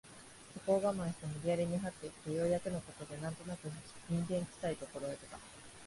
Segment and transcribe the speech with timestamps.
[0.55, 3.69] そこを我慢して無理やりに這って行くとようやくの事で何となく
[4.09, 5.37] 人間臭い所へ出た